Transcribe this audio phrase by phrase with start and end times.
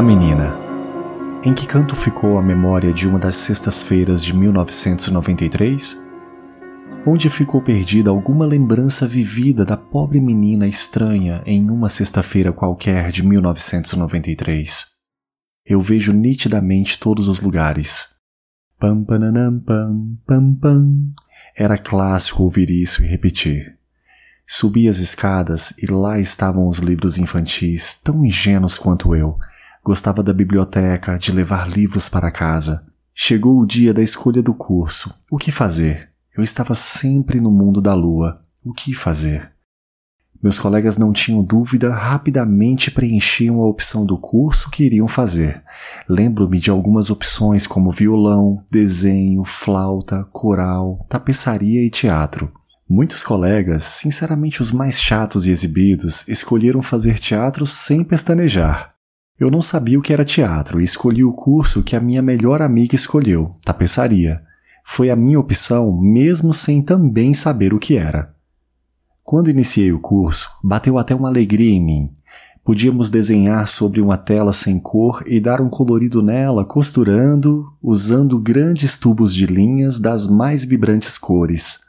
[0.00, 0.56] A menina.
[1.44, 6.02] Em que canto ficou a memória de uma das sextas-feiras de 1993?
[7.06, 13.22] Onde ficou perdida alguma lembrança vivida da pobre menina estranha em uma sexta-feira qualquer de
[13.22, 14.86] 1993?
[15.66, 18.06] Eu vejo nitidamente todos os lugares.
[18.78, 19.60] Pam pam
[20.26, 21.12] pam pam.
[21.54, 23.76] Era clássico ouvir isso e repetir.
[24.46, 29.38] Subi as escadas e lá estavam os livros infantis, tão ingênuos quanto eu,
[29.82, 32.86] Gostava da biblioteca, de levar livros para casa.
[33.14, 35.14] Chegou o dia da escolha do curso.
[35.30, 36.10] O que fazer?
[36.36, 38.44] Eu estava sempre no mundo da lua.
[38.62, 39.52] O que fazer?
[40.42, 45.62] Meus colegas não tinham dúvida, rapidamente preenchiam a opção do curso que iriam fazer.
[46.08, 52.50] Lembro-me de algumas opções como violão, desenho, flauta, coral, tapeçaria e teatro.
[52.88, 58.94] Muitos colegas, sinceramente os mais chatos e exibidos, escolheram fazer teatro sem pestanejar.
[59.40, 62.60] Eu não sabia o que era teatro e escolhi o curso que a minha melhor
[62.60, 64.42] amiga escolheu, tapeçaria.
[64.84, 68.34] Foi a minha opção, mesmo sem também saber o que era.
[69.24, 72.10] Quando iniciei o curso, bateu até uma alegria em mim.
[72.62, 78.98] Podíamos desenhar sobre uma tela sem cor e dar um colorido nela, costurando, usando grandes
[78.98, 81.80] tubos de linhas das mais vibrantes cores.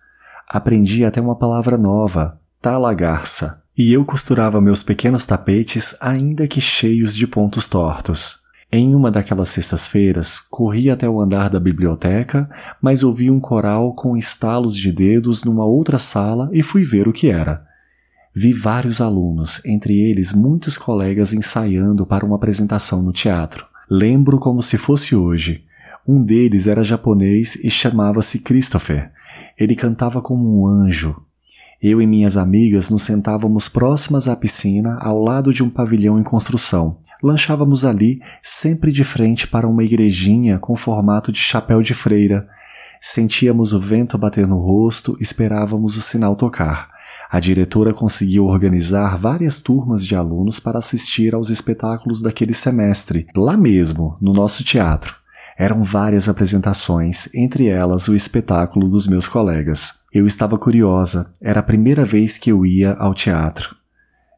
[0.48, 7.16] Aprendi até uma palavra nova, talagarça e eu costurava meus pequenos tapetes, ainda que cheios
[7.16, 8.42] de pontos tortos.
[8.72, 12.50] Em uma daquelas sextas-feiras, corri até o andar da biblioteca,
[12.82, 17.14] mas ouvi um coral com estalos de dedos numa outra sala e fui ver o
[17.14, 17.66] que era.
[18.34, 23.66] Vi vários alunos, entre eles muitos colegas ensaiando para uma apresentação no teatro.
[23.90, 25.66] Lembro como se fosse hoje.
[26.08, 29.12] Um deles era japonês e chamava-se Christopher.
[29.60, 31.22] Ele cantava como um anjo,
[31.82, 36.24] eu e minhas amigas nos sentávamos próximas à piscina, ao lado de um pavilhão em
[36.24, 36.98] construção.
[37.24, 42.48] Lanchávamos ali, sempre de frente para uma igrejinha com formato de chapéu de freira.
[43.02, 46.92] Sentíamos o vento bater no rosto, esperávamos o sinal tocar.
[47.32, 53.58] A diretora conseguiu organizar várias turmas de alunos para assistir aos espetáculos daquele semestre, lá
[53.58, 55.16] mesmo, no nosso teatro.
[55.58, 60.01] Eram várias apresentações, entre elas o espetáculo dos meus colegas.
[60.14, 63.74] Eu estava curiosa, era a primeira vez que eu ia ao teatro.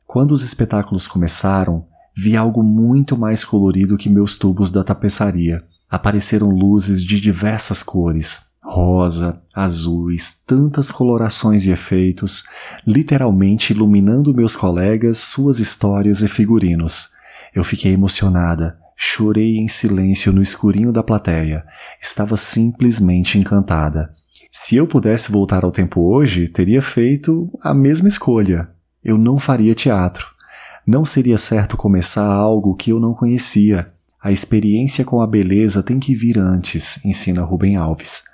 [0.05, 5.63] Quando os espetáculos começaram, vi algo muito mais colorido que meus tubos da tapeçaria.
[5.89, 12.43] Apareceram luzes de diversas cores, rosa, azuis, tantas colorações e efeitos,
[12.85, 17.09] literalmente iluminando meus colegas, suas histórias e figurinos.
[17.51, 21.65] Eu fiquei emocionada, chorei em silêncio no escurinho da plateia.
[21.99, 24.13] Estava simplesmente encantada.
[24.55, 28.69] Se eu pudesse voltar ao tempo hoje, teria feito a mesma escolha.
[29.03, 30.27] Eu não faria teatro.
[30.85, 33.91] Não seria certo começar algo que eu não conhecia.
[34.21, 38.25] A experiência com a beleza tem que vir antes, ensina Rubem Alves.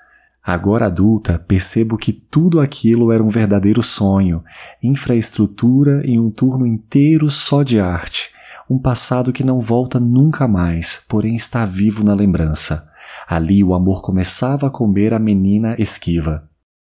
[0.43, 4.43] Agora adulta, percebo que tudo aquilo era um verdadeiro sonho,
[4.83, 8.29] infraestrutura e um turno inteiro só de arte,
[8.69, 12.88] um passado que não volta nunca mais, porém está vivo na lembrança.
[13.29, 16.49] Ali o amor começava a comer a menina esquiva.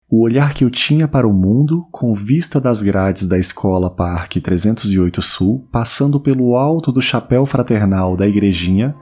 [0.09, 4.39] O olhar que eu tinha para o mundo, com vista das grades da escola Parque
[4.39, 8.95] 308 Sul, passando pelo alto do chapéu fraternal da igrejinha,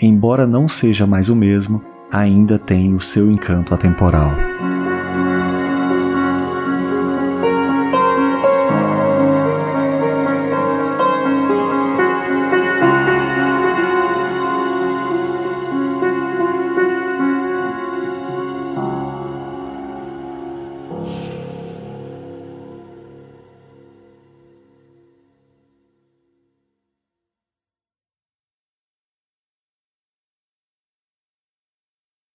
[0.00, 4.53] embora não seja mais o mesmo, ainda tem o seu encanto atemporal.